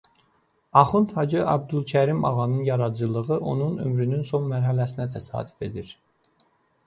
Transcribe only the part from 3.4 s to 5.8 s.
onun ömrünün son mərhələsinə təsadüf